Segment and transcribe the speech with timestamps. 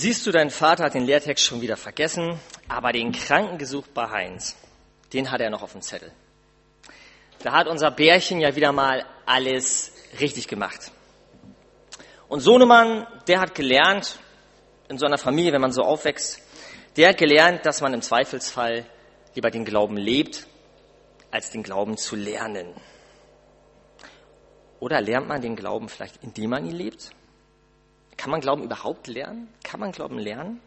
[0.00, 4.08] Siehst du, dein Vater hat den Lehrtext schon wieder vergessen, aber den Kranken gesucht bei
[4.08, 4.54] Heinz,
[5.12, 6.12] den hat er noch auf dem Zettel.
[7.42, 10.92] Da hat unser Bärchen ja wieder mal alles richtig gemacht.
[12.28, 14.20] Und Sohnemann, der hat gelernt,
[14.88, 16.42] in so einer Familie, wenn man so aufwächst,
[16.96, 18.86] der hat gelernt, dass man im Zweifelsfall
[19.34, 20.46] lieber den Glauben lebt,
[21.32, 22.72] als den Glauben zu lernen.
[24.78, 27.10] Oder lernt man den Glauben vielleicht, indem man ihn lebt?
[28.18, 29.48] Kann man Glauben überhaupt lernen?
[29.64, 30.60] Kann man Glauben lernen?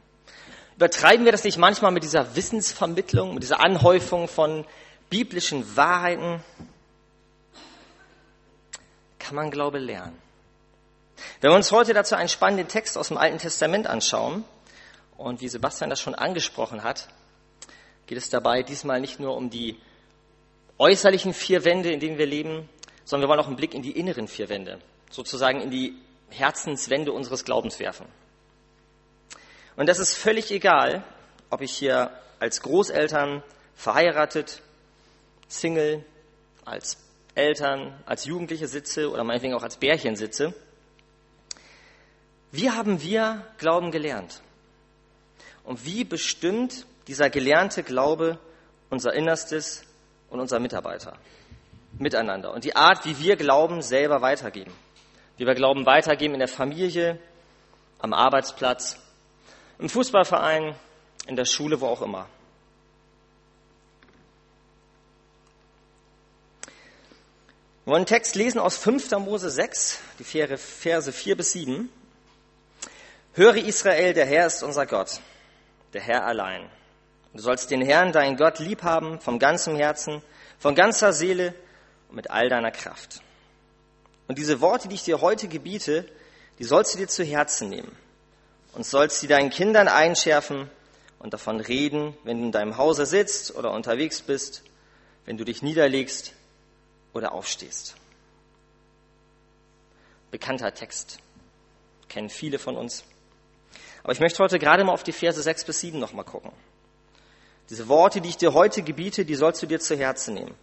[0.78, 4.66] Übertreiben wir das nicht manchmal mit dieser Wissensvermittlung, mit dieser Anhäufung von
[5.10, 6.44] biblischen Wahrheiten?
[9.20, 10.18] Kann man Glaube lernen?
[11.42, 14.44] Wenn wir uns heute dazu einen spannenden Text aus dem Alten Testament anschauen,
[15.18, 17.08] und wie Sebastian das schon angesprochen hat,
[18.08, 19.78] geht es dabei diesmal nicht nur um die
[20.80, 22.68] äußerlichen vier Wände, in denen wir leben,
[23.06, 24.80] sondern wir wollen auch einen Blick in die inneren vier Wände,
[25.12, 25.96] sozusagen in die
[26.32, 28.08] Herzenswände unseres Glaubens werfen.
[29.76, 31.04] Und das ist völlig egal,
[31.50, 33.44] ob ich hier als Großeltern
[33.76, 34.62] verheiratet,
[35.48, 36.04] Single,
[36.66, 36.98] als
[37.36, 40.54] Eltern, als Jugendliche sitze oder meinetwegen auch als Bärchen sitze.
[42.52, 44.42] Wie haben wir Glauben gelernt?
[45.64, 48.38] Und wie bestimmt dieser gelernte Glaube
[48.90, 49.84] unser Innerstes
[50.30, 51.18] und unser Mitarbeiter
[51.98, 54.74] miteinander und die Art, wie wir Glauben selber weitergeben?
[55.42, 57.18] Wie wir Glauben weitergeben in der Familie,
[57.98, 59.00] am Arbeitsplatz,
[59.80, 60.76] im Fußballverein,
[61.26, 62.28] in der Schule, wo auch immer.
[66.66, 66.74] Wir
[67.86, 69.10] wollen einen Text lesen aus 5.
[69.14, 71.90] Mose 6, die Verse 4 bis 7.
[73.34, 75.22] Höre Israel, der Herr ist unser Gott,
[75.94, 76.70] der Herr allein.
[77.34, 80.22] Du sollst den Herrn, deinen Gott, lieb haben, vom ganzen Herzen,
[80.60, 81.56] von ganzer Seele
[82.10, 83.24] und mit all deiner Kraft.
[84.32, 86.06] Und diese Worte, die ich dir heute gebiete,
[86.58, 87.94] die sollst du dir zu Herzen nehmen
[88.72, 90.70] und sollst sie deinen Kindern einschärfen
[91.20, 94.64] und davon reden, wenn du in deinem Hause sitzt oder unterwegs bist,
[95.26, 96.32] wenn du dich niederlegst
[97.12, 97.96] oder aufstehst.
[100.32, 101.18] Bekannter Text,
[102.08, 103.04] kennen viele von uns.
[104.02, 106.54] Aber ich möchte heute gerade mal auf die Verse 6 bis 7 nochmal gucken.
[107.70, 110.56] Diese Worte, die ich dir heute gebiete, die sollst du dir zu Herzen nehmen.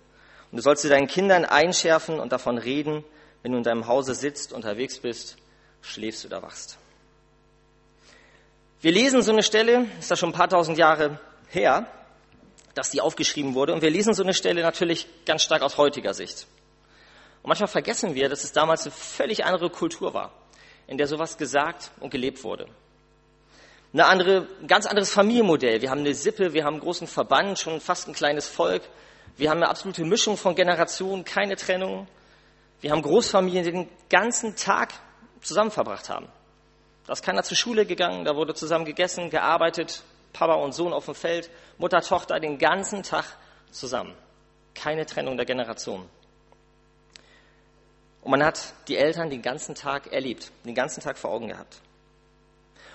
[0.51, 3.05] Und du sollst sie deinen Kindern einschärfen und davon reden,
[3.43, 5.37] wenn du in deinem Hause sitzt, unterwegs bist,
[5.81, 6.78] schläfst oder wachst.
[8.81, 11.87] Wir lesen so eine Stelle, ist das schon ein paar tausend Jahre her,
[12.75, 16.15] dass die aufgeschrieben wurde, und wir lesen so eine Stelle natürlich ganz stark aus heutiger
[16.15, 16.47] Sicht.
[17.43, 20.32] Und manchmal vergessen wir, dass es damals eine völlig andere Kultur war,
[20.87, 22.69] in der sowas gesagt und gelebt wurde.
[23.93, 25.81] Eine andere, ein ganz anderes Familienmodell.
[25.81, 28.82] Wir haben eine Sippe, wir haben einen großen Verband, schon fast ein kleines Volk.
[29.38, 32.06] Wir haben eine absolute Mischung von Generationen, keine Trennung.
[32.81, 34.94] Wir haben Großfamilien, die den ganzen Tag
[35.41, 36.28] zusammen verbracht haben.
[37.06, 40.03] Da ist keiner zur Schule gegangen, da wurde zusammen gegessen, gearbeitet,
[40.33, 43.25] Papa und Sohn auf dem Feld, Mutter, Tochter den ganzen Tag
[43.71, 44.15] zusammen.
[44.75, 46.09] Keine Trennung der Generation.
[48.22, 51.81] Und man hat die Eltern den ganzen Tag erlebt, den ganzen Tag vor Augen gehabt.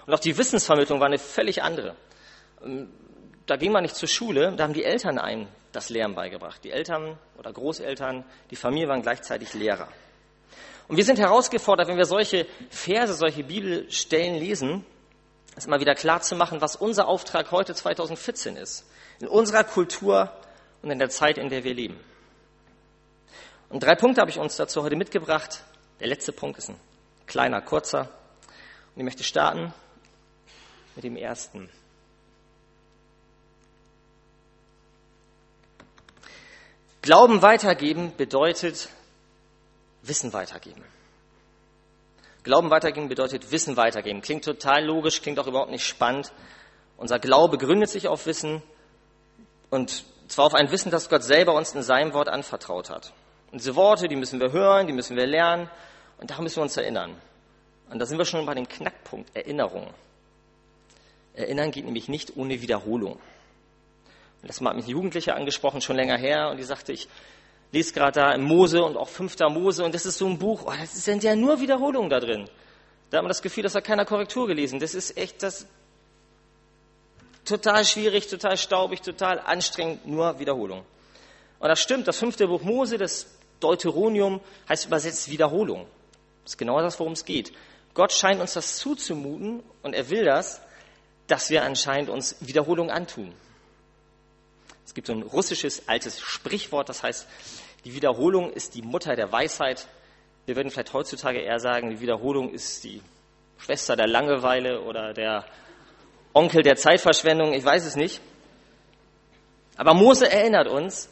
[0.05, 1.95] Und auch die Wissensvermittlung war eine völlig andere.
[2.63, 2.89] Ähm,
[3.45, 6.63] da ging man nicht zur Schule, da haben die Eltern einen das Lehren beigebracht.
[6.63, 9.89] Die Eltern oder Großeltern, die Familie waren gleichzeitig Lehrer.
[10.87, 14.85] Und wir sind herausgefordert, wenn wir solche Verse, solche Bibelstellen lesen,
[15.55, 18.89] es immer wieder klar zu machen, was unser Auftrag heute 2014 ist.
[19.19, 20.31] In unserer Kultur
[20.81, 21.99] und in der Zeit, in der wir leben.
[23.69, 25.63] Und drei Punkte habe ich uns dazu heute mitgebracht.
[25.99, 26.79] Der letzte Punkt ist ein
[27.27, 28.01] kleiner, kurzer.
[28.01, 29.73] Und ich möchte starten
[30.95, 31.69] mit dem ersten.
[37.03, 38.87] Glauben weitergeben bedeutet
[40.03, 40.81] Wissen weitergeben.
[42.43, 44.21] Glauben weitergeben bedeutet Wissen weitergeben.
[44.21, 46.31] Klingt total logisch, klingt auch überhaupt nicht spannend.
[46.95, 48.63] Unser Glaube gründet sich auf Wissen
[49.69, 53.11] und zwar auf ein Wissen, das Gott selber uns in seinem Wort anvertraut hat.
[53.51, 55.69] Und diese Worte, die müssen wir hören, die müssen wir lernen
[56.19, 57.17] und daran müssen wir uns erinnern.
[57.89, 59.93] Und da sind wir schon bei dem Knackpunkt Erinnerung.
[61.33, 63.19] Erinnern geht nämlich nicht ohne Wiederholung.
[64.43, 67.07] Das hat mich Jugendliche angesprochen, schon länger her, und die sagte, ich
[67.71, 70.73] lese gerade da Mose und auch fünfter Mose, und das ist so ein Buch, oh,
[70.79, 72.49] das sind ja nur Wiederholungen da drin.
[73.09, 74.79] Da hat man das Gefühl, das hat keiner Korrektur gelesen.
[74.79, 75.67] Das ist echt das
[77.45, 80.83] total schwierig, total staubig, total anstrengend, nur Wiederholung.
[81.59, 83.27] Und das stimmt, das fünfte Buch Mose, das
[83.59, 85.85] Deuteronium, heißt übersetzt Wiederholung.
[86.43, 87.53] Das ist genau das, worum es geht.
[87.93, 90.61] Gott scheint uns das zuzumuten und er will das,
[91.27, 93.33] dass wir anscheinend uns Wiederholung antun.
[94.85, 97.27] Es gibt so ein russisches altes Sprichwort, das heißt,
[97.85, 99.87] die Wiederholung ist die Mutter der Weisheit.
[100.45, 103.01] Wir würden vielleicht heutzutage eher sagen, die Wiederholung ist die
[103.57, 105.45] Schwester der Langeweile oder der
[106.33, 108.19] Onkel der Zeitverschwendung, ich weiß es nicht.
[109.75, 111.09] Aber Mose erinnert uns,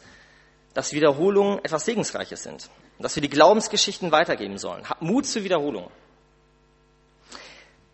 [0.73, 4.87] dass Wiederholungen etwas Segensreiches sind und dass wir die Glaubensgeschichten weitergeben sollen.
[4.87, 5.89] Hab Mut zur Wiederholung.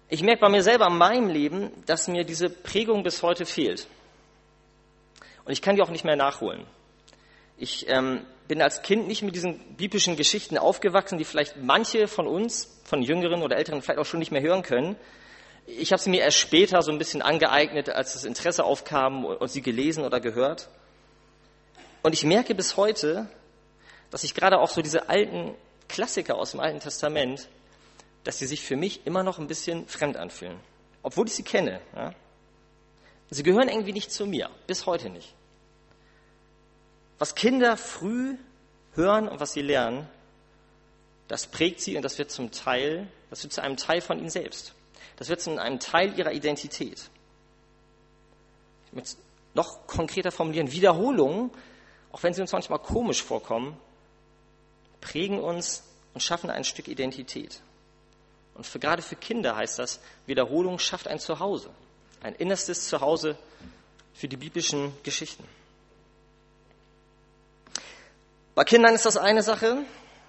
[0.09, 3.87] Ich merke bei mir selber in meinem Leben, dass mir diese Prägung bis heute fehlt.
[5.47, 6.65] Und ich kann die auch nicht mehr nachholen.
[7.55, 12.27] Ich ähm, bin als Kind nicht mit diesen biblischen Geschichten aufgewachsen, die vielleicht manche von
[12.27, 14.97] uns, von Jüngeren oder Älteren, vielleicht auch schon nicht mehr hören können.
[15.65, 19.49] Ich habe sie mir erst später so ein bisschen angeeignet, als das Interesse aufkam und
[19.49, 20.67] sie gelesen oder gehört.
[22.03, 23.29] Und ich merke bis heute,
[24.11, 25.55] dass ich gerade auch so diese alten
[25.87, 27.47] Klassiker aus dem Alten Testament,
[28.25, 30.59] dass sie sich für mich immer noch ein bisschen fremd anfühlen.
[31.03, 31.79] Obwohl ich sie kenne.
[31.95, 32.13] Ja?
[33.29, 35.33] Sie gehören irgendwie nicht zu mir, bis heute nicht.
[37.19, 38.35] Was Kinder früh
[38.93, 40.07] hören und was sie lernen,
[41.27, 44.29] das prägt sie und das wird zum Teil, das wird zu einem Teil von ihnen
[44.29, 44.73] selbst.
[45.17, 47.09] Das wird zu einem Teil ihrer Identität.
[48.87, 49.17] Ich möchte es
[49.53, 50.71] noch konkreter formulieren.
[50.71, 51.51] Wiederholungen,
[52.11, 53.75] auch wenn sie uns manchmal komisch vorkommen,
[55.01, 55.83] prägen uns
[56.13, 57.61] und schaffen ein Stück Identität.
[58.55, 61.69] Und für, gerade für Kinder heißt das, Wiederholung schafft ein Zuhause,
[62.21, 63.37] ein innerstes Zuhause
[64.13, 65.43] für die biblischen Geschichten.
[68.57, 69.85] Bei Kindern ist das eine Sache,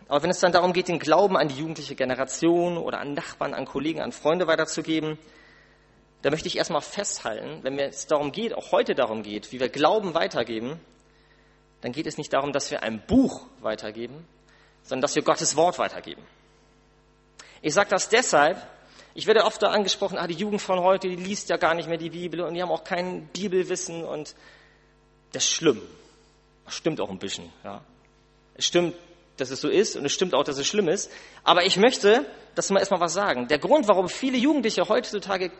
[0.07, 3.55] aber wenn es dann darum geht, den Glauben an die jugendliche Generation oder an Nachbarn,
[3.55, 5.17] an Kollegen, an Freunde weiterzugeben,
[6.21, 9.71] da möchte ich erstmal festhalten, wenn es darum geht, auch heute darum geht, wie wir
[9.71, 10.79] Glauben weitergeben,
[11.81, 14.29] dann geht es nicht darum, dass wir ein Buch weitergeben,
[14.83, 16.23] sondern dass wir Gottes Wort weitergeben.
[17.63, 18.59] Ich sage das deshalb,
[19.15, 21.89] ich werde oft da angesprochen, ah, die Jugend von heute, die liest ja gar nicht
[21.89, 24.35] mehr die Bibel und die haben auch kein Bibelwissen und
[25.33, 25.81] das ist schlimm.
[26.67, 27.81] Das stimmt auch ein bisschen, ja.
[28.59, 28.95] Es stimmt,
[29.39, 31.11] dass es so ist und es stimmt auch, dass es schlimm ist.
[31.45, 33.49] Aber ich möchte, dass wir erstmal was sagen.
[33.49, 35.51] Der Grund, warum viele Jugendliche heutzutage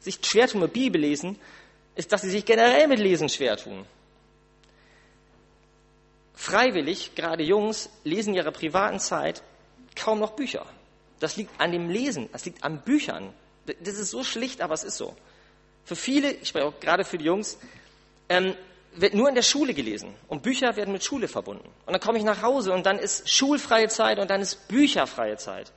[0.00, 1.38] sich schwer tun mit Bibel lesen,
[1.96, 3.84] ist, dass sie sich generell mit Lesen schwer tun.
[6.34, 9.42] Freiwillig, gerade Jungs, lesen in ihrer privaten Zeit
[9.96, 10.64] kaum noch Bücher.
[11.18, 13.34] Das liegt an dem Lesen, das liegt an Büchern.
[13.66, 15.16] Das ist so schlicht, aber es ist so.
[15.84, 17.58] Für viele, ich spreche auch gerade für die Jungs,
[18.28, 18.54] ähm,
[18.94, 21.68] wird nur in der Schule gelesen und Bücher werden mit Schule verbunden.
[21.86, 25.36] Und dann komme ich nach Hause und dann ist schulfreie Zeit und dann ist bücherfreie
[25.36, 25.72] Zeit.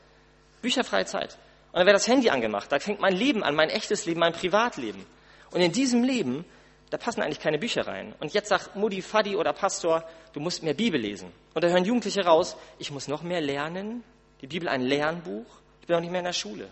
[0.62, 1.38] Bücherfreie Zeit.
[1.72, 2.72] Und dann wird das Handy angemacht.
[2.72, 5.06] Da fängt mein Leben an, mein echtes Leben, mein Privatleben.
[5.52, 6.46] Und in diesem Leben,
[6.90, 8.14] da passen eigentlich keine Bücher rein.
[8.20, 10.04] Und jetzt sagt Mutti, Fadi oder Pastor,
[10.34, 11.32] du musst mehr Bibel lesen.
[11.54, 14.04] Und da hören Jugendliche raus, ich muss noch mehr lernen.
[14.42, 15.46] Die Bibel ein Lernbuch.
[15.82, 16.68] Ich bin auch nicht mehr in der Schule.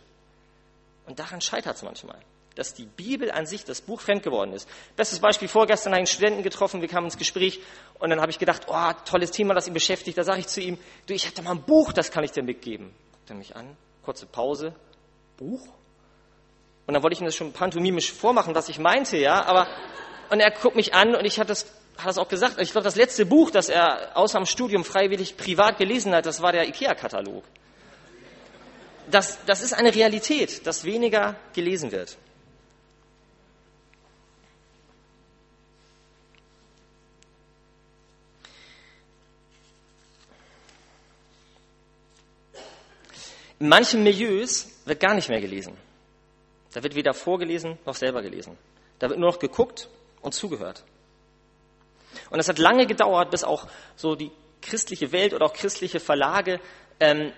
[1.05, 2.19] Und daran scheitert es manchmal
[2.55, 4.67] dass die Bibel an sich, das Buch, fremd geworden ist.
[4.95, 7.61] Bestes Beispiel, vorgestern einen Studenten getroffen, wir kamen ins Gespräch
[7.99, 10.17] und dann habe ich gedacht, oh, tolles Thema, das ihn beschäftigt.
[10.17, 12.43] Da sage ich zu ihm, du, ich hätte mal ein Buch, das kann ich dir
[12.43, 12.93] mitgeben.
[13.11, 14.73] Guckt er mich an, kurze Pause,
[15.37, 15.61] Buch?
[16.87, 19.67] Und dann wollte ich ihm das schon pantomimisch vormachen, was ich meinte, ja, aber,
[20.31, 21.65] und er guckt mich an und ich hatte das,
[21.97, 25.37] hat das auch gesagt, ich glaube, das letzte Buch, das er außer dem Studium freiwillig
[25.37, 27.43] privat gelesen hat, das war der IKEA-Katalog.
[29.11, 32.17] Das, das ist eine Realität, dass weniger gelesen wird.
[43.59, 45.77] In manchen Milieus wird gar nicht mehr gelesen.
[46.73, 48.57] Da wird weder vorgelesen noch selber gelesen.
[48.99, 49.89] Da wird nur noch geguckt
[50.21, 50.83] und zugehört.
[52.29, 54.31] Und es hat lange gedauert, bis auch so die
[54.61, 56.59] christliche Welt oder auch christliche Verlage
[56.99, 57.31] ähm,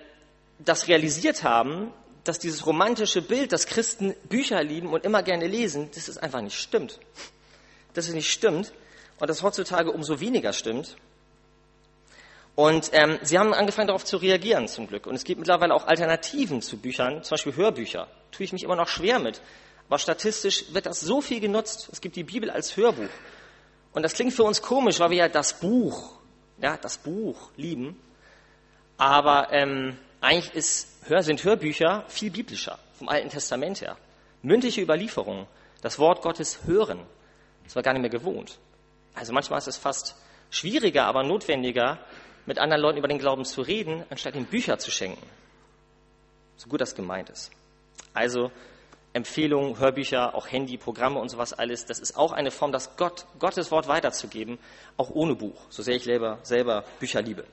[0.58, 1.92] das realisiert haben,
[2.24, 6.40] dass dieses romantische Bild, dass Christen Bücher lieben und immer gerne lesen, dass es einfach
[6.40, 7.00] nicht stimmt.
[7.94, 8.72] Dass es nicht stimmt
[9.18, 10.96] und dass heutzutage umso weniger stimmt.
[12.54, 15.06] Und ähm, sie haben angefangen darauf zu reagieren zum Glück.
[15.06, 18.08] Und es gibt mittlerweile auch Alternativen zu Büchern, zum Beispiel Hörbücher.
[18.30, 19.40] Tue ich mich immer noch schwer mit.
[19.88, 21.88] Aber statistisch wird das so viel genutzt.
[21.92, 23.08] Es gibt die Bibel als Hörbuch.
[23.92, 26.18] Und das klingt für uns komisch, weil wir ja das Buch,
[26.58, 28.00] ja, das Buch lieben.
[28.96, 33.96] Aber ähm, eigentlich ist, sind Hörbücher viel biblischer, vom Alten Testament her.
[34.42, 35.46] Mündliche Überlieferungen,
[35.82, 37.00] das Wort Gottes hören,
[37.64, 38.58] das war gar nicht mehr gewohnt.
[39.14, 40.16] Also manchmal ist es fast
[40.50, 41.98] schwieriger, aber notwendiger,
[42.46, 45.26] mit anderen Leuten über den Glauben zu reden, anstatt ihnen Bücher zu schenken.
[46.56, 47.50] So gut das gemeint ist.
[48.14, 48.50] Also
[49.12, 53.26] Empfehlungen, Hörbücher, auch Handy, Programme und sowas alles, das ist auch eine Form, das Gott,
[53.38, 54.58] Gottes Wort weiterzugeben,
[54.96, 57.44] auch ohne Buch, so sehr ich selber, selber Bücher liebe.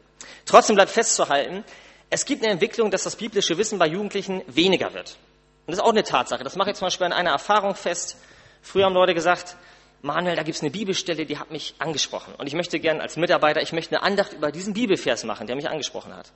[0.46, 1.63] Trotzdem bleibt festzuhalten,
[2.10, 5.17] es gibt eine Entwicklung, dass das biblische Wissen bei Jugendlichen weniger wird.
[5.65, 6.43] Und das ist auch eine Tatsache.
[6.43, 8.17] Das mache ich zum Beispiel an einer Erfahrung fest.
[8.62, 9.55] Früher haben Leute gesagt,
[10.01, 12.34] Manuel, da gibt es eine Bibelstelle, die hat mich angesprochen.
[12.38, 15.56] Und ich möchte gerne als Mitarbeiter, ich möchte eine Andacht über diesen Bibelvers machen, der
[15.56, 16.32] mich angesprochen hat.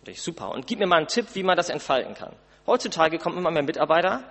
[0.00, 0.50] Und ich, super.
[0.50, 2.34] Und gib mir mal einen Tipp, wie man das entfalten kann.
[2.66, 4.24] Heutzutage kommen immer mehr Mitarbeiter,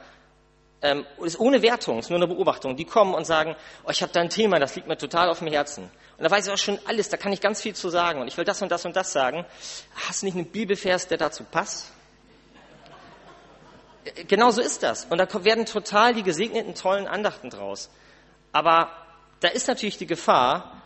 [0.82, 4.12] ähm, ist ohne Wertung, ist nur eine Beobachtung, die kommen und sagen, oh, ich habe
[4.12, 5.84] da ein Thema, das liegt mir total auf dem Herzen.
[6.18, 8.28] Und da weiß ich auch schon alles, da kann ich ganz viel zu sagen und
[8.28, 9.46] ich will das und das und das sagen.
[10.08, 11.92] Hast du nicht einen Bibelvers, der dazu passt?
[14.28, 15.06] Genau so ist das.
[15.06, 17.90] Und da werden total die gesegneten, tollen Andachten draus.
[18.52, 18.90] Aber
[19.40, 20.82] da ist natürlich die Gefahr,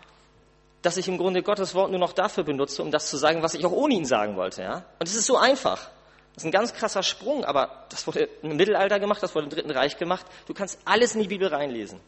[0.81, 3.53] dass ich im Grunde Gottes Wort nur noch dafür benutze, um das zu sagen, was
[3.53, 4.62] ich auch ohne ihn sagen wollte.
[4.62, 4.86] Ja?
[5.00, 5.89] Und es ist so einfach.
[6.34, 9.50] Das ist ein ganz krasser Sprung, aber das wurde im Mittelalter gemacht, das wurde im
[9.50, 10.25] Dritten Reich gemacht.
[10.48, 12.00] Du kannst alles in die Bibel reinlesen.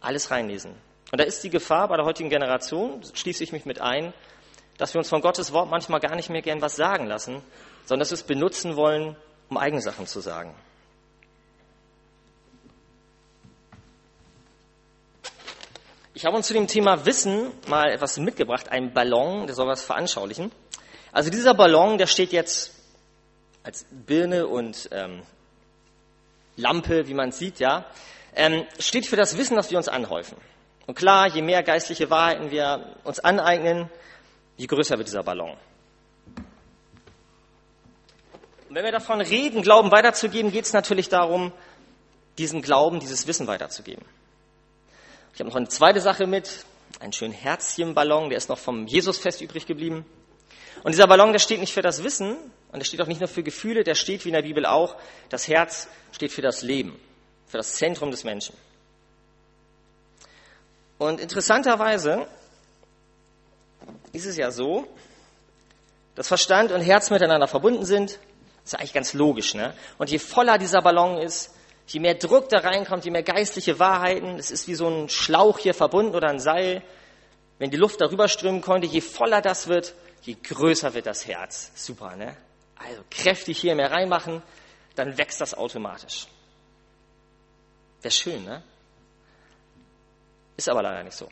[0.00, 0.72] Alles reinlesen.
[1.10, 4.14] Und da ist die Gefahr bei der heutigen Generation, schließe ich mich mit ein,
[4.78, 7.42] dass wir uns von Gottes Wort manchmal gar nicht mehr gern was sagen lassen,
[7.84, 9.16] sondern dass wir es benutzen wollen,
[9.52, 10.54] um eigene Sachen zu sagen.
[16.14, 19.82] Ich habe uns zu dem Thema Wissen mal etwas mitgebracht, einen Ballon, der soll was
[19.82, 20.50] veranschaulichen.
[21.10, 22.72] Also dieser Ballon, der steht jetzt
[23.62, 25.22] als Birne und ähm,
[26.56, 27.84] Lampe, wie man sieht, ja,
[28.34, 30.38] ähm, steht für das Wissen, das wir uns anhäufen.
[30.86, 33.90] Und klar, je mehr geistliche Wahrheiten wir uns aneignen,
[34.56, 35.56] je größer wird dieser Ballon.
[38.72, 41.52] Und wenn wir davon reden, Glauben weiterzugeben, geht es natürlich darum,
[42.38, 44.02] diesen Glauben, dieses Wissen weiterzugeben.
[45.34, 46.64] Ich habe noch eine zweite Sache mit,
[46.98, 50.06] einen schönen Herzchenballon, der ist noch vom Jesusfest übrig geblieben.
[50.84, 52.34] Und dieser Ballon, der steht nicht für das Wissen
[52.72, 54.96] und der steht auch nicht nur für Gefühle, der steht wie in der Bibel auch,
[55.28, 56.98] das Herz steht für das Leben,
[57.48, 58.56] für das Zentrum des Menschen.
[60.96, 62.26] Und interessanterweise
[64.14, 64.88] ist es ja so,
[66.14, 68.18] dass Verstand und Herz miteinander verbunden sind.
[68.64, 69.74] Das ist eigentlich ganz logisch, ne?
[69.98, 71.54] Und je voller dieser Ballon ist,
[71.86, 75.58] je mehr Druck da reinkommt, je mehr geistliche Wahrheiten, es ist wie so ein Schlauch
[75.58, 76.82] hier verbunden oder ein Seil,
[77.58, 81.72] wenn die Luft darüber strömen konnte, je voller das wird, je größer wird das Herz.
[81.74, 82.36] Super, ne?
[82.76, 84.42] Also kräftig hier mehr reinmachen,
[84.94, 86.26] dann wächst das automatisch.
[88.00, 88.62] Wäre schön, ne?
[90.56, 91.28] Ist aber leider nicht so.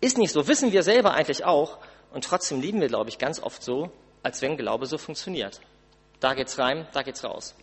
[0.00, 1.78] Ist nicht so, wissen wir selber eigentlich auch.
[2.12, 3.90] Und trotzdem leben wir, glaube ich, ganz oft so,
[4.22, 5.60] als wenn Glaube so funktioniert.
[6.20, 7.54] Da geht's rein, da geht's raus.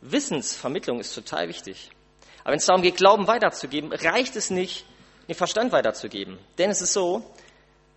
[0.00, 1.90] Wissensvermittlung ist total wichtig.
[2.42, 4.84] Aber wenn es darum geht, Glauben weiterzugeben, reicht es nicht,
[5.28, 6.38] den Verstand weiterzugeben.
[6.56, 7.24] Denn es ist so,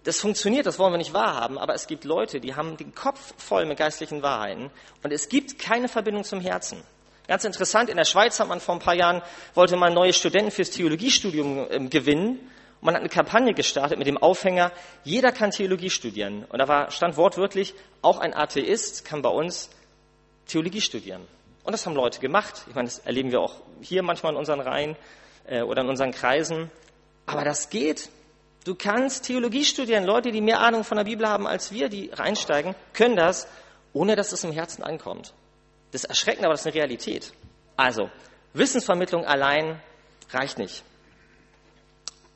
[0.03, 3.33] das funktioniert, das wollen wir nicht wahrhaben, aber es gibt Leute, die haben den Kopf
[3.37, 4.71] voll mit geistlichen Wahrheiten
[5.03, 6.83] und es gibt keine Verbindung zum Herzen.
[7.27, 9.21] Ganz interessant, in der Schweiz hat man vor ein paar Jahren,
[9.53, 12.39] wollte man neue Studenten fürs Theologiestudium äh, gewinnen
[12.81, 14.71] und man hat eine Kampagne gestartet mit dem Aufhänger,
[15.03, 16.45] jeder kann Theologie studieren.
[16.49, 19.69] Und da war, stand wortwörtlich, auch ein Atheist kann bei uns
[20.47, 21.27] Theologie studieren.
[21.63, 22.65] Und das haben Leute gemacht.
[22.67, 24.95] Ich meine, das erleben wir auch hier manchmal in unseren Reihen
[25.45, 26.71] äh, oder in unseren Kreisen.
[27.27, 28.09] Aber das geht.
[28.65, 30.03] Du kannst Theologie studieren.
[30.03, 33.47] Leute, die mehr Ahnung von der Bibel haben als wir, die reinsteigen, können das,
[33.93, 35.35] ohne dass es im Herzen ankommt.
[35.91, 37.31] Das ist erschreckend, aber das ist eine Realität.
[37.77, 38.09] Also,
[38.53, 39.79] Wissensvermittlung allein
[40.31, 40.83] reicht nicht.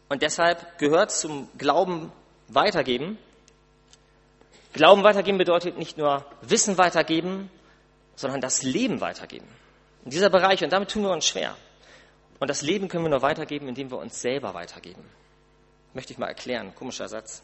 [0.09, 2.11] Und deshalb gehört zum Glauben
[2.47, 3.17] weitergeben.
[4.73, 7.49] Glauben weitergeben bedeutet nicht nur Wissen weitergeben,
[8.15, 9.47] sondern das Leben weitergeben.
[10.03, 11.55] In dieser Bereich, und damit tun wir uns schwer.
[12.39, 15.03] Und das Leben können wir nur weitergeben, indem wir uns selber weitergeben.
[15.93, 16.75] Möchte ich mal erklären.
[16.75, 17.41] Komischer Satz.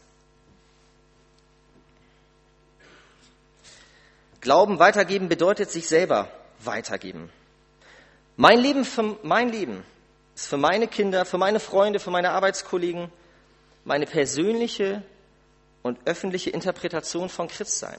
[4.40, 6.28] Glauben weitergeben bedeutet sich selber
[6.58, 7.30] weitergeben.
[8.36, 8.86] Mein Leben,
[9.22, 9.84] mein Leben
[10.34, 13.10] ist für meine Kinder, für meine Freunde, für meine Arbeitskollegen
[13.84, 15.02] meine persönliche
[15.82, 17.98] und öffentliche Interpretation von Christsein.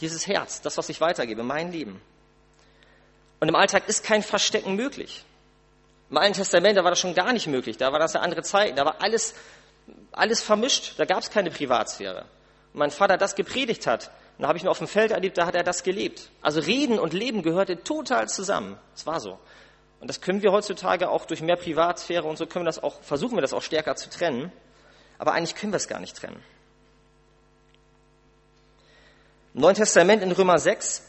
[0.00, 2.00] Dieses Herz, das, was ich weitergebe, mein Leben.
[3.38, 5.24] Und im Alltag ist kein Verstecken möglich.
[6.10, 7.76] Im Alten Testament, da war das schon gar nicht möglich.
[7.76, 8.76] Da war das eine andere Zeit.
[8.76, 9.34] Da war alles,
[10.10, 10.94] alles vermischt.
[10.98, 12.26] Da gab es keine Privatsphäre.
[12.72, 14.10] Und mein Vater das gepredigt hat.
[14.38, 16.30] Da habe ich ihn auf dem Feld erlebt, da hat er das gelebt.
[16.40, 18.76] Also Reden und Leben gehörte total zusammen.
[18.94, 19.38] Das war so.
[20.02, 23.00] Und das können wir heutzutage auch durch mehr Privatsphäre und so können wir das auch,
[23.02, 24.50] versuchen wir das auch stärker zu trennen.
[25.16, 26.42] Aber eigentlich können wir es gar nicht trennen.
[29.54, 31.04] Im Neuen Testament in Römer 6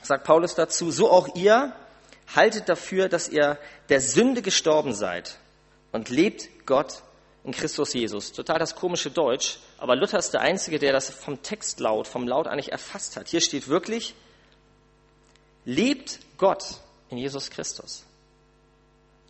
[0.00, 1.76] sagt Paulus dazu, so auch ihr,
[2.34, 3.58] haltet dafür, dass ihr
[3.90, 5.36] der Sünde gestorben seid
[5.92, 7.02] und lebt Gott
[7.44, 8.32] in Christus Jesus.
[8.32, 12.46] Total das komische Deutsch, aber Luther ist der Einzige, der das vom Textlaut, vom Laut
[12.46, 13.28] eigentlich erfasst hat.
[13.28, 14.14] Hier steht wirklich,
[15.66, 18.04] lebt Gott in Jesus Christus.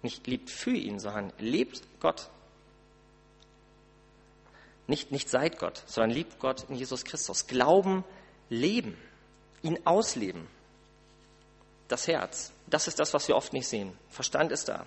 [0.03, 2.29] Nicht lebt für ihn, sondern lebt Gott.
[4.87, 7.47] Nicht, nicht seid Gott, sondern liebt Gott in Jesus Christus.
[7.47, 8.05] Glauben,
[8.49, 8.97] leben,
[9.63, 10.47] ihn ausleben.
[11.89, 12.53] Das Herz.
[12.67, 13.97] Das ist das, was wir oft nicht sehen.
[14.09, 14.87] Verstand ist da.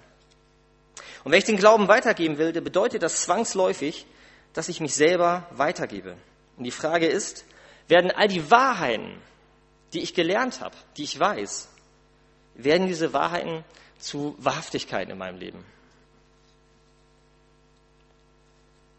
[1.24, 4.05] Und wenn ich den Glauben weitergeben will, dann bedeutet das zwangsläufig,
[4.53, 6.17] dass ich mich selber weitergebe.
[6.57, 7.45] Und die Frage ist,
[7.88, 9.21] werden all die Wahrheiten,
[9.93, 11.69] die ich gelernt habe, die ich weiß,
[12.63, 13.63] werden diese Wahrheiten
[14.00, 15.65] zu Wahrhaftigkeiten in meinem Leben.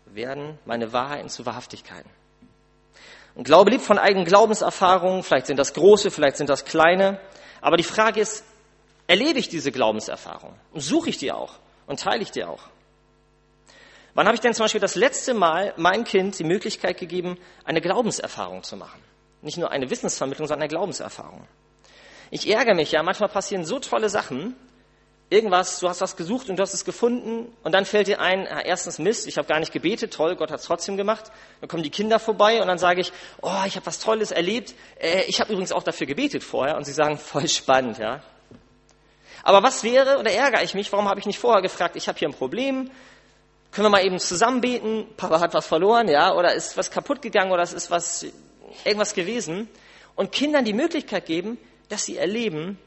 [0.07, 2.11] Werden meine Wahrheiten zu Wahrhaftigkeiten.
[3.35, 7.19] Und Glaube lebt von eigenen Glaubenserfahrungen, vielleicht sind das große, vielleicht sind das kleine.
[7.61, 8.45] Aber die Frage ist,
[9.07, 10.55] erlebe ich diese Glaubenserfahrung?
[10.73, 11.55] Und suche ich die auch?
[11.87, 12.63] Und teile ich die auch?
[14.15, 17.81] Wann habe ich denn zum Beispiel das letzte Mal meinem Kind die Möglichkeit gegeben, eine
[17.81, 19.01] Glaubenserfahrung zu machen?
[19.41, 21.47] Nicht nur eine Wissensvermittlung, sondern eine Glaubenserfahrung.
[22.35, 24.57] Ich ärgere mich ja, manchmal passieren so tolle Sachen.
[25.29, 28.47] Irgendwas, du hast was gesucht und du hast es gefunden und dann fällt dir ein,
[28.47, 31.31] erstens Mist, ich habe gar nicht gebetet, toll, Gott hat es trotzdem gemacht.
[31.61, 33.13] Dann kommen die Kinder vorbei und dann sage ich,
[33.43, 34.75] oh, ich habe was Tolles erlebt.
[34.99, 38.23] Äh, ich habe übrigens auch dafür gebetet vorher und sie sagen, voll spannend, ja.
[39.43, 42.19] Aber was wäre, oder ärgere ich mich, warum habe ich nicht vorher gefragt, ich habe
[42.19, 42.91] hier ein Problem,
[43.73, 45.07] können wir mal eben zusammen beten?
[45.19, 48.25] Papa hat was verloren, ja, oder ist was kaputt gegangen oder es ist was,
[48.87, 49.69] irgendwas gewesen.
[50.15, 51.59] Und Kindern die Möglichkeit geben,
[51.93, 52.79] dass sie erleben,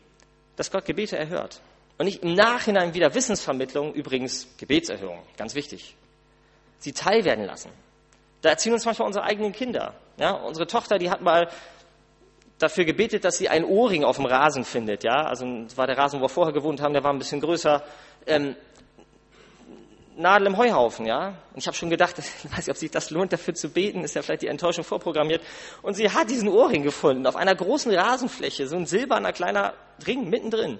[0.55, 1.61] dass Gott Gebete erhört.
[1.97, 5.95] Und nicht im Nachhinein wieder Wissensvermittlung, übrigens Gebetserhörung, ganz wichtig.
[6.79, 7.69] Sie teilwerden lassen.
[8.41, 9.93] Da erzählen uns manchmal unsere eigenen Kinder.
[10.17, 11.49] Ja, unsere Tochter, die hat mal
[12.57, 15.03] dafür gebetet, dass sie einen Ohrring auf dem Rasen findet.
[15.03, 15.45] Ja, also
[15.75, 17.83] war der Rasen, wo wir vorher gewohnt haben, der war ein bisschen größer.
[18.25, 18.55] Ähm,
[20.17, 21.29] Nadel im Heuhaufen, ja.
[21.29, 24.03] Und ich habe schon gedacht, ich weiß nicht, ob sich das lohnt, dafür zu beten,
[24.03, 25.41] ist ja vielleicht die Enttäuschung vorprogrammiert.
[25.81, 29.73] Und sie hat diesen Ohrring gefunden, auf einer großen Rasenfläche, so ein silberner kleiner
[30.05, 30.79] Ring mittendrin.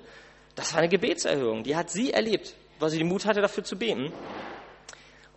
[0.56, 3.78] Das war eine Gebetserhöhung, die hat sie erlebt, weil sie den Mut hatte, dafür zu
[3.78, 4.14] beten.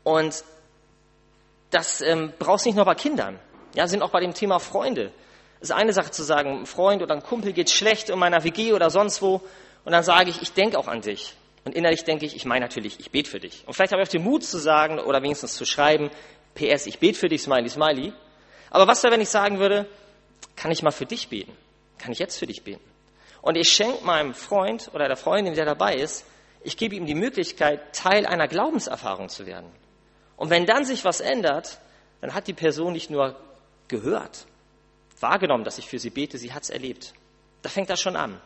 [0.05, 0.45] Und
[1.71, 3.39] das ähm, brauchst nicht nur bei Kindern,
[3.75, 5.13] ja, sind auch bei dem Thema Freunde.
[5.61, 8.45] Es ist eine Sache zu sagen, ein Freund oder ein Kumpel geht schlecht in meiner
[8.45, 9.43] WG oder sonst wo,
[9.85, 11.35] und dann sage ich, ich denke auch an dich.
[11.69, 13.63] Und innerlich denke ich, ich meine natürlich, ich bete für dich.
[13.67, 16.11] Und vielleicht habe ich auch den Mut zu sagen oder wenigstens zu schreiben,
[16.55, 18.15] PS, ich bete für dich, Smiley, Smiley.
[18.71, 19.87] Aber was wäre, wenn ich sagen würde,
[20.57, 21.53] kann ich mal für dich beten?
[21.99, 22.81] Kann ich jetzt für dich beten?
[23.43, 26.25] Und ich schenke meinem Freund oder der Freundin, der dabei ist,
[26.63, 29.71] ich gebe ihm die Möglichkeit, Teil einer Glaubenserfahrung zu werden.
[30.39, 31.81] Und wenn dann sich was ändert,
[32.23, 33.37] dann hat die Person nicht nur
[33.89, 34.47] gehört,
[35.21, 37.13] wahrgenommen, dass ich für sie bete, sie hat es erlebt.
[37.61, 38.41] Da fängt das schon an.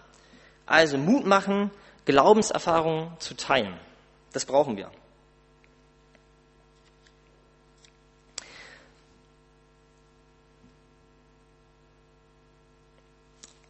[0.67, 1.71] Also Mut machen,
[2.05, 3.79] Glaubenserfahrungen zu teilen.
[4.33, 4.91] Das brauchen wir.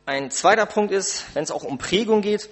[0.05, 2.51] Ein zweiter Punkt ist, wenn es auch um Prägung geht,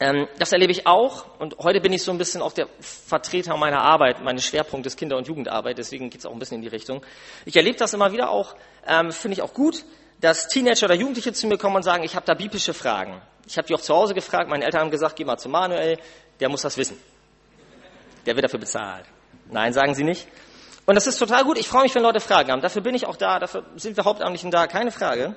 [0.00, 3.56] ähm, das erlebe ich auch und heute bin ich so ein bisschen auch der Vertreter
[3.56, 6.68] meiner Arbeit, meines Schwerpunktes Kinder- und Jugendarbeit, deswegen geht es auch ein bisschen in die
[6.68, 7.02] Richtung.
[7.46, 8.54] Ich erlebe das immer wieder auch,
[8.86, 9.84] ähm, finde ich auch gut,
[10.20, 13.22] dass Teenager oder Jugendliche zu mir kommen und sagen, ich habe da biblische Fragen.
[13.46, 14.48] Ich habe die auch zu Hause gefragt.
[14.48, 15.98] Meine Eltern haben gesagt, geh mal zu Manuel,
[16.40, 16.98] der muss das wissen.
[18.26, 19.06] Der wird dafür bezahlt.
[19.50, 20.28] Nein, sagen sie nicht.
[20.86, 21.58] Und das ist total gut.
[21.58, 22.60] Ich freue mich, wenn Leute Fragen haben.
[22.60, 23.38] Dafür bin ich auch da.
[23.38, 24.66] Dafür sind wir Hauptamtlichen da.
[24.66, 25.36] Keine Frage.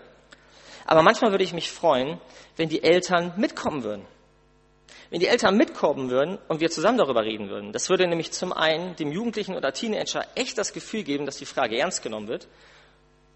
[0.85, 2.19] Aber manchmal würde ich mich freuen,
[2.57, 4.05] wenn die Eltern mitkommen würden.
[5.09, 7.71] Wenn die Eltern mitkommen würden und wir zusammen darüber reden würden.
[7.71, 11.45] Das würde nämlich zum einen dem Jugendlichen oder Teenager echt das Gefühl geben, dass die
[11.45, 12.47] Frage ernst genommen wird.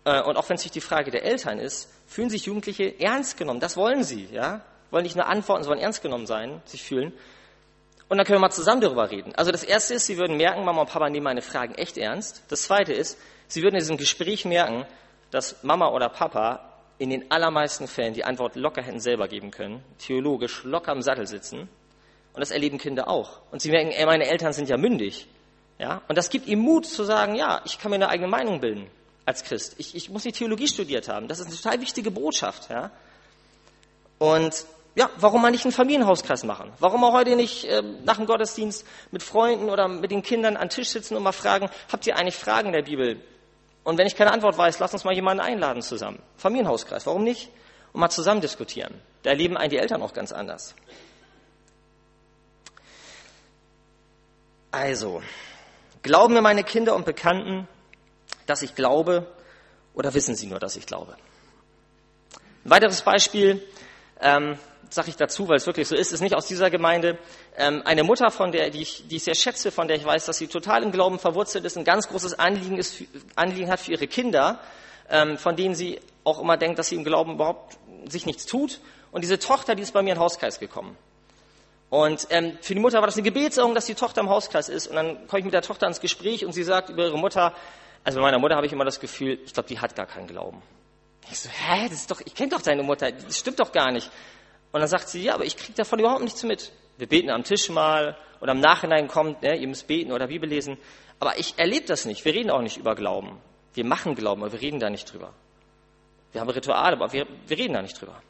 [0.06, 3.38] Äh, und auch wenn es nicht die Frage der Eltern ist, fühlen sich Jugendliche ernst
[3.38, 3.60] genommen.
[3.60, 4.62] Das wollen sie, ja?
[4.92, 7.14] Wollen nicht nur antworten, sondern ernst genommen sein, sich fühlen.
[8.08, 9.36] Und dann können wir mal zusammen darüber reden.
[9.36, 12.44] Also das erste ist, sie würden merken, Mama und Papa nehmen meine Fragen echt ernst.
[12.48, 14.86] Das zweite ist, sie würden in diesem Gespräch merken,
[15.30, 19.84] dass Mama oder Papa in den allermeisten Fällen die Antwort locker hätten selber geben können,
[20.00, 21.70] theologisch locker im Sattel sitzen.
[22.34, 23.42] Und das erleben Kinder auch.
[23.52, 25.28] Und sie merken, ey, meine Eltern sind ja mündig.
[25.78, 26.02] Ja?
[26.08, 28.90] Und das gibt ihnen Mut zu sagen, ja, ich kann mir eine eigene Meinung bilden
[29.30, 29.76] als Christ.
[29.78, 31.28] Ich, ich muss die Theologie studiert haben.
[31.28, 32.70] Das ist eine total wichtige Botschaft.
[32.70, 32.90] Ja?
[34.18, 34.66] Und
[34.96, 36.74] ja, warum mal nicht einen Familienhauskreis machen?
[36.80, 40.64] Warum auch heute nicht äh, nach dem Gottesdienst mit Freunden oder mit den Kindern an
[40.64, 43.22] den Tisch sitzen und mal fragen, habt ihr eigentlich Fragen der Bibel?
[43.84, 46.20] Und wenn ich keine Antwort weiß, lass uns mal jemanden einladen zusammen.
[46.38, 47.50] Familienhauskreis, warum nicht?
[47.94, 49.00] Und mal zusammen diskutieren.
[49.22, 50.74] Da erleben einen die Eltern auch ganz anders.
[54.72, 55.22] Also,
[56.02, 57.68] glauben mir meine Kinder und Bekannten,
[58.50, 59.28] dass ich glaube,
[59.94, 61.16] oder wissen sie nur, dass ich glaube?
[62.66, 63.66] Ein weiteres Beispiel,
[64.22, 64.58] ähm,
[64.90, 67.18] sage ich dazu, weil es wirklich so ist, ist nicht aus dieser Gemeinde.
[67.56, 70.26] Ähm, eine Mutter, von der die ich, die ich sehr schätze, von der ich weiß,
[70.26, 73.04] dass sie total im Glauben verwurzelt ist, ein ganz großes Anliegen, ist,
[73.36, 74.60] Anliegen hat für ihre Kinder,
[75.10, 78.80] ähm, von denen sie auch immer denkt, dass sie im Glauben überhaupt sich nichts tut.
[79.12, 80.98] Und diese Tochter, die ist bei mir in den Hauskreis gekommen.
[81.90, 84.88] Und ähm, für die Mutter war das eine Gebetserhöhung, dass die Tochter im Hauskreis ist.
[84.88, 87.54] Und dann komme ich mit der Tochter ins Gespräch und sie sagt über ihre Mutter,
[88.04, 90.28] also bei meiner Mutter habe ich immer das Gefühl, ich glaube, die hat gar keinen
[90.28, 90.62] Glauben.
[91.32, 93.92] Ich so, hä, das ist doch, ich kenne doch deine Mutter, das stimmt doch gar
[93.92, 94.10] nicht.
[94.72, 96.72] Und dann sagt sie, ja, aber ich kriege davon überhaupt nichts mit.
[96.98, 100.50] Wir beten am Tisch mal oder im Nachhinein kommt, ne, ihr müsst beten oder Bibel
[100.50, 100.78] lesen.
[101.20, 102.24] Aber ich erlebe das nicht.
[102.26, 103.42] Wir reden auch nicht über Glauben.
[103.74, 105.34] Wir machen Glauben, aber wir reden da nicht drüber.
[106.32, 108.22] Wir haben Rituale, aber wir, wir reden da nicht drüber.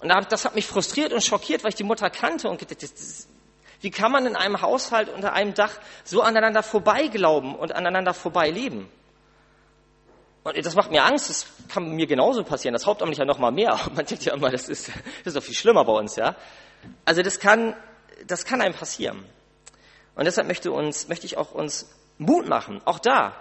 [0.00, 3.28] Und das hat mich frustriert und schockiert, weil ich die Mutter kannte und das, das,
[3.80, 5.72] wie kann man in einem Haushalt unter einem Dach
[6.04, 8.88] so aneinander vorbeiglauben und aneinander vorbeileben?
[10.44, 12.72] Und das macht mir Angst, das kann mir genauso passieren.
[12.72, 13.80] Das Hauptamtlich ja noch mal mehr.
[13.94, 16.36] Man denkt ja immer, das ist, das ist doch viel schlimmer bei uns, ja.
[17.04, 17.74] Also das kann,
[18.26, 19.24] das kann einem passieren.
[20.14, 22.80] Und deshalb möchte, uns, möchte ich auch uns Mut machen.
[22.84, 23.34] Auch da,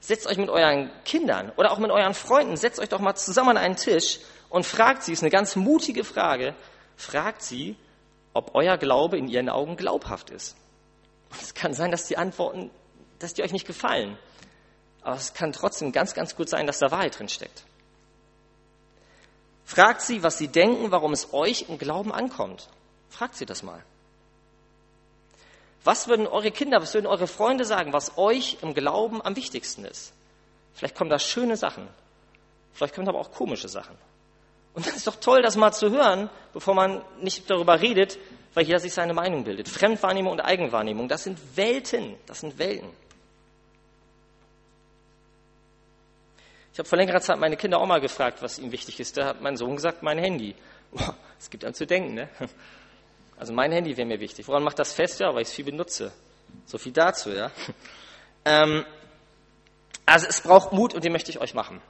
[0.00, 3.50] setzt euch mit euren Kindern oder auch mit euren Freunden, setzt euch doch mal zusammen
[3.50, 6.54] an einen Tisch und fragt sie, ist eine ganz mutige Frage,
[6.96, 7.76] fragt sie,
[8.34, 10.56] ob euer Glaube in ihren Augen glaubhaft ist.
[11.40, 12.70] Es kann sein, dass die Antworten,
[13.18, 14.16] dass die euch nicht gefallen.
[15.02, 17.64] Aber es kann trotzdem ganz, ganz gut sein, dass da Wahrheit drin steckt.
[19.64, 22.68] Fragt sie, was sie denken, warum es euch im Glauben ankommt.
[23.10, 23.82] Fragt sie das mal.
[25.84, 29.84] Was würden eure Kinder, was würden eure Freunde sagen, was euch im Glauben am wichtigsten
[29.84, 30.12] ist?
[30.74, 31.88] Vielleicht kommen da schöne Sachen.
[32.72, 33.96] Vielleicht kommen aber auch komische Sachen.
[34.74, 38.18] Und das ist doch toll, das mal zu hören, bevor man nicht darüber redet,
[38.54, 39.68] weil jeder sich seine Meinung bildet.
[39.68, 42.90] Fremdwahrnehmung und Eigenwahrnehmung, das sind Welten, das sind Welten.
[46.72, 49.16] Ich habe vor längerer Zeit meine Kinder auch mal gefragt, was ihnen wichtig ist.
[49.16, 50.54] Da hat mein Sohn gesagt, mein Handy.
[51.40, 52.28] Es gibt einem zu denken, ne?
[53.36, 54.48] Also mein Handy wäre mir wichtig.
[54.48, 55.20] Woran macht das fest?
[55.20, 56.12] Ja, weil ich es viel benutze.
[56.66, 57.50] So viel dazu, ja.
[58.44, 58.84] Ähm,
[60.06, 61.80] also es braucht Mut und den möchte ich euch machen.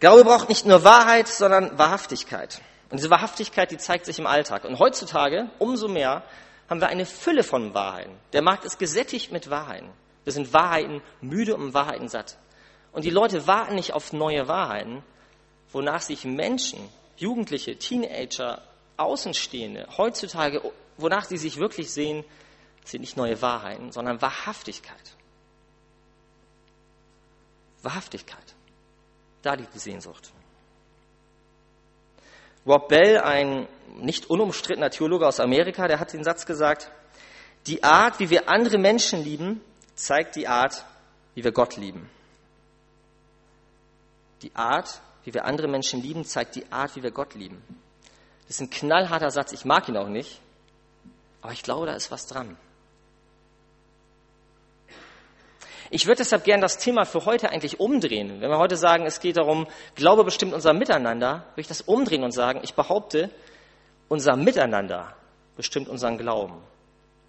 [0.00, 2.62] Glaube braucht nicht nur Wahrheit, sondern Wahrhaftigkeit.
[2.88, 4.64] Und diese Wahrhaftigkeit, die zeigt sich im Alltag.
[4.64, 6.22] Und heutzutage, umso mehr,
[6.68, 8.16] haben wir eine Fülle von Wahrheiten.
[8.32, 9.90] Der Markt ist gesättigt mit Wahrheiten.
[10.24, 12.38] Wir sind Wahrheiten müde und Wahrheiten satt.
[12.92, 15.02] Und die Leute warten nicht auf neue Wahrheiten,
[15.72, 16.80] wonach sich Menschen,
[17.16, 18.62] Jugendliche, Teenager,
[18.96, 20.62] Außenstehende heutzutage,
[20.96, 22.24] wonach sie sich wirklich sehen,
[22.84, 24.96] sind nicht neue Wahrheiten, sondern Wahrhaftigkeit.
[27.82, 28.54] Wahrhaftigkeit.
[29.42, 30.32] Da liegt die Sehnsucht.
[32.66, 36.90] Rob Bell, ein nicht unumstrittener Theologe aus Amerika, der hat den Satz gesagt,
[37.66, 39.60] die Art, wie wir andere Menschen lieben,
[39.94, 40.84] zeigt die Art,
[41.34, 42.08] wie wir Gott lieben.
[44.42, 47.62] Die Art, wie wir andere Menschen lieben, zeigt die Art, wie wir Gott lieben.
[48.46, 50.40] Das ist ein knallharter Satz, ich mag ihn auch nicht,
[51.42, 52.56] aber ich glaube, da ist was dran.
[55.92, 58.40] Ich würde deshalb gern das Thema für heute eigentlich umdrehen.
[58.40, 62.22] Wenn wir heute sagen, es geht darum, Glaube bestimmt unser Miteinander, würde ich das umdrehen
[62.22, 63.28] und sagen, ich behaupte,
[64.08, 65.14] unser Miteinander
[65.56, 66.62] bestimmt unseren Glauben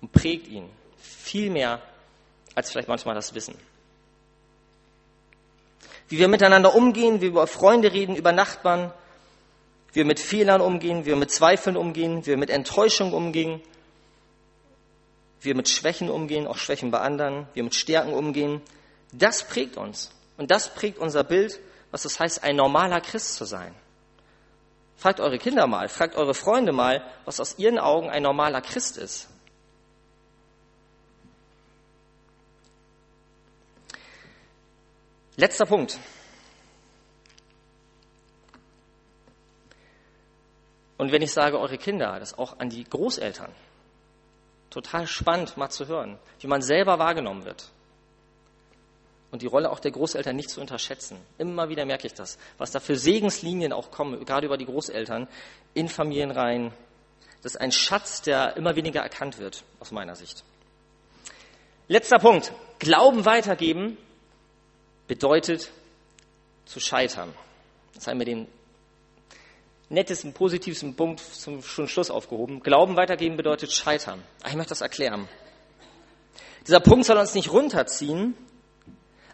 [0.02, 1.82] und prägt ihn viel mehr
[2.54, 3.56] als vielleicht manchmal das Wissen.
[6.08, 8.94] Wie wir miteinander umgehen, wie wir über Freunde reden, über Nachbarn,
[9.94, 13.62] wie wir mit Fehlern umgehen, wie wir mit Zweifeln umgehen, wie wir mit Enttäuschung umgehen,
[15.42, 18.62] wir mit Schwächen umgehen, auch Schwächen bei anderen, wir mit Stärken umgehen,
[19.12, 20.12] das prägt uns.
[20.38, 21.60] Und das prägt unser Bild,
[21.92, 23.76] was es heißt, ein normaler Christ zu sein.
[24.98, 28.98] Fragt eure Kinder mal, fragt eure Freunde mal, was aus ihren Augen ein normaler Christ
[28.98, 29.28] ist.
[35.38, 35.98] Letzter Punkt.
[40.98, 43.52] Und wenn ich sage eure Kinder, das auch an die Großeltern
[44.72, 47.70] total spannend mal zu hören, wie man selber wahrgenommen wird.
[49.30, 51.18] Und die Rolle auch der Großeltern nicht zu unterschätzen.
[51.38, 55.28] Immer wieder merke ich das, was da für Segenslinien auch kommen, gerade über die Großeltern
[55.74, 56.74] in Familienreihen.
[57.44, 60.44] Das ist ein Schatz, der immer weniger erkannt wird, aus meiner Sicht.
[61.88, 62.52] Letzter Punkt.
[62.80, 63.98] Glauben weitergeben
[65.08, 65.72] bedeutet
[66.66, 67.34] zu scheitern.
[67.94, 68.48] Das haben wir den
[69.92, 72.62] nettesten, positivsten Punkt zum Schluss aufgehoben.
[72.62, 74.24] Glauben weitergeben bedeutet scheitern.
[74.48, 75.28] Ich möchte das erklären.
[76.66, 78.36] Dieser Punkt soll uns nicht runterziehen,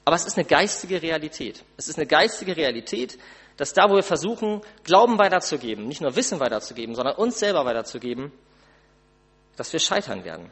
[0.03, 1.63] aber es ist eine geistige Realität.
[1.77, 3.19] Es ist eine geistige Realität,
[3.57, 8.31] dass da, wo wir versuchen, Glauben weiterzugeben, nicht nur Wissen weiterzugeben, sondern uns selber weiterzugeben,
[9.57, 10.49] dass wir scheitern werden.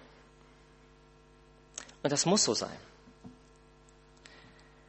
[2.03, 2.77] Und das muss so sein.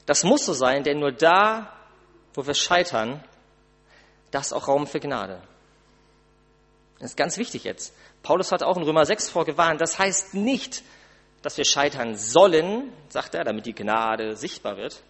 [0.05, 1.73] Das muss so sein, denn nur da,
[2.35, 3.23] wo wir scheitern,
[4.37, 5.40] das ist auch Raum für Gnade.
[6.99, 7.94] Das ist ganz wichtig jetzt.
[8.22, 9.81] Paulus hat auch in Römer 6 vorgewarnt.
[9.81, 10.83] Das heißt nicht,
[11.40, 15.03] dass wir scheitern sollen, sagt er, damit die Gnade sichtbar wird.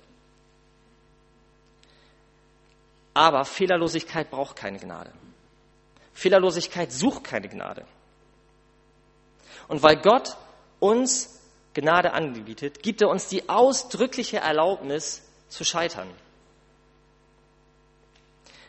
[3.15, 5.13] Aber Fehlerlosigkeit braucht keine Gnade.
[6.13, 7.85] Fehlerlosigkeit sucht keine Gnade.
[9.67, 10.37] Und weil Gott
[10.79, 11.41] uns
[11.75, 16.09] Gnade anbietet, gibt er uns die ausdrückliche Erlaubnis zu scheitern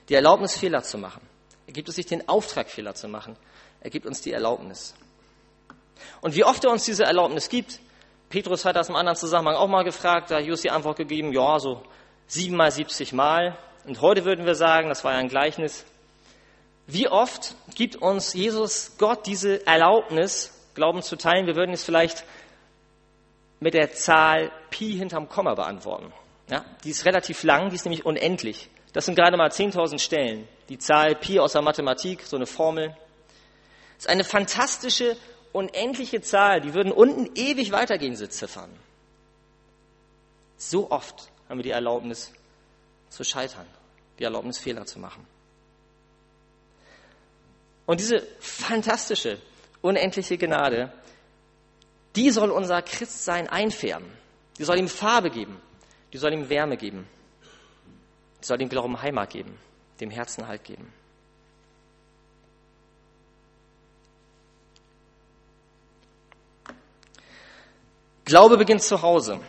[0.09, 1.21] die Erlaubnis, Fehler zu machen.
[1.65, 3.35] Er gibt uns nicht den Auftrag, Fehler zu machen.
[3.81, 4.95] Er gibt uns die Erlaubnis.
[6.21, 7.79] Und wie oft er uns diese Erlaubnis gibt,
[8.29, 11.31] Petrus hat das im anderen Zusammenhang auch mal gefragt, da hat Jesus die Antwort gegeben,
[11.31, 11.81] ja, so
[12.27, 13.57] siebenmal, siebzig Mal.
[13.85, 15.85] Und heute würden wir sagen, das war ja ein Gleichnis,
[16.87, 21.45] wie oft gibt uns Jesus Gott diese Erlaubnis, Glauben zu teilen?
[21.45, 22.23] Wir würden es vielleicht
[23.59, 26.13] mit der Zahl Pi hinterm Komma beantworten.
[26.49, 28.69] Ja, die ist relativ lang, die ist nämlich unendlich.
[28.97, 30.47] Das sind gerade mal 10.000 Stellen.
[30.69, 32.97] Die Zahl Pi aus der Mathematik, so eine Formel.
[33.93, 35.15] Das ist eine fantastische,
[35.53, 36.61] unendliche Zahl.
[36.61, 38.71] Die würden unten ewig weitergehen, diese Ziffern.
[40.57, 42.33] So oft haben wir die Erlaubnis
[43.11, 43.67] zu scheitern,
[44.17, 45.27] die Erlaubnis Fehler zu machen.
[47.85, 49.39] Und diese fantastische,
[49.83, 50.91] unendliche Gnade,
[52.15, 54.11] die soll unser Christsein einfärben.
[54.57, 55.61] Die soll ihm Farbe geben.
[56.13, 57.07] Die soll ihm Wärme geben.
[58.47, 59.59] Soll dem Glauben Heimat geben,
[59.99, 60.93] dem Herzen Halt geben.
[68.23, 69.41] Glaube beginnt zu Hause.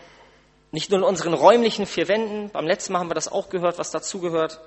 [0.72, 3.78] Nicht nur in unseren räumlichen vier Wänden, beim letzten Mal haben wir das auch gehört,
[3.78, 4.60] was dazugehört,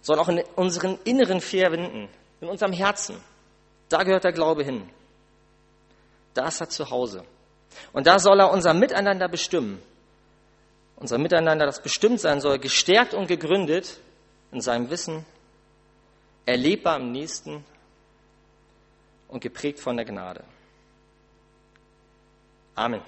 [0.00, 2.08] sondern auch in unseren inneren vier Wänden,
[2.40, 3.14] in unserem Herzen.
[3.88, 4.90] Da gehört der Glaube hin.
[6.34, 7.22] Da ist er zu Hause.
[7.92, 9.80] Und da soll er unser Miteinander bestimmen.
[11.02, 13.98] Unser Miteinander, das bestimmt sein soll, gestärkt und gegründet
[14.52, 15.26] in seinem Wissen,
[16.46, 17.64] erlebbar im Nächsten
[19.26, 20.44] und geprägt von der Gnade.
[22.76, 23.00] Amen.